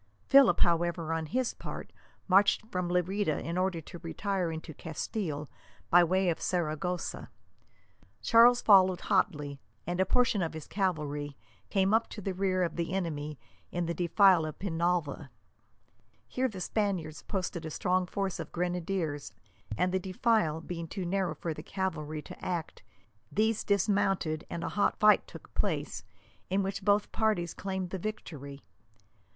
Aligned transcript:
Philip, 0.25 0.61
however, 0.61 1.13
on 1.13 1.27
his 1.27 1.53
part, 1.53 1.93
marched 2.27 2.65
from 2.71 2.89
Lerida 2.89 3.37
in 3.37 3.55
order 3.55 3.81
to 3.81 3.99
retire 3.99 4.51
into 4.51 4.73
Castile 4.73 5.47
by 5.91 6.03
way 6.03 6.29
of 6.29 6.41
Saragossa. 6.41 7.29
Charles 8.23 8.63
followed 8.63 9.01
hotly, 9.01 9.59
and 9.85 9.99
a 10.01 10.05
portion 10.07 10.41
of 10.41 10.55
his 10.55 10.65
cavalry 10.65 11.37
came 11.69 11.93
up 11.93 12.09
to 12.09 12.19
the 12.19 12.33
rear 12.33 12.63
of 12.63 12.77
the 12.77 12.93
enemy 12.93 13.37
in 13.71 13.85
the 13.85 13.93
defile 13.93 14.43
of 14.43 14.57
Penalva. 14.57 15.29
Here 16.27 16.47
the 16.47 16.61
Spaniards 16.61 17.21
posted 17.21 17.63
a 17.63 17.69
strong 17.69 18.07
force 18.07 18.39
of 18.39 18.51
grenadiers, 18.51 19.35
and 19.77 19.91
the 19.91 19.99
defile 19.99 20.61
being 20.61 20.87
too 20.87 21.05
narrow 21.05 21.35
for 21.35 21.53
the 21.53 21.61
cavalry 21.61 22.23
to 22.23 22.43
act, 22.43 22.81
these 23.31 23.63
dismounted, 23.63 24.47
and 24.49 24.63
a 24.63 24.69
hot 24.69 24.97
fight 24.99 25.27
took 25.27 25.53
place, 25.53 26.03
in 26.49 26.63
which 26.63 26.83
both 26.83 27.11
parties 27.11 27.53
claimed 27.53 27.91
the 27.91 27.99
victory. 27.99 28.63